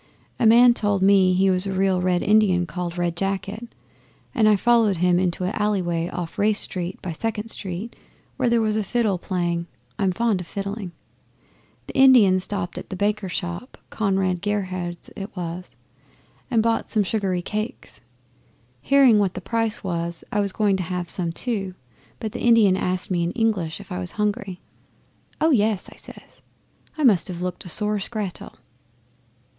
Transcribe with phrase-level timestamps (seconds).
[0.39, 3.69] A man told me he was a real Red Indian called Red Jacket,
[4.33, 7.95] and I followed him into an alley way off Race Street by Second Street,
[8.35, 9.67] where there was a fiddle playing.
[9.99, 10.91] I'm fond o' fiddling.
[11.85, 15.75] The Indian stopped at a baker's shop Conrad Gerhard's it was
[16.49, 18.01] and bought some sugary cakes.
[18.81, 21.75] Hearing what the price was I was going to have some too,
[22.19, 24.61] but the Indian asked me in English if I was hungry.
[25.39, 26.41] "Oh yes!" I says.
[26.97, 28.55] I must have looked a sore scrattel.